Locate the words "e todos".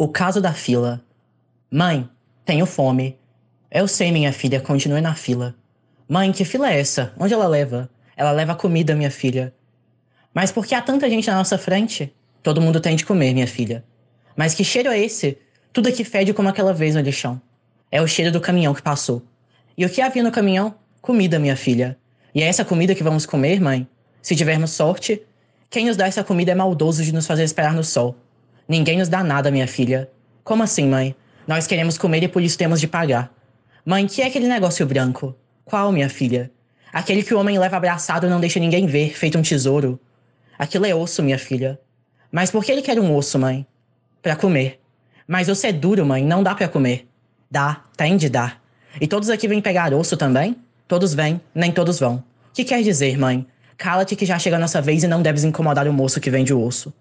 49.00-49.30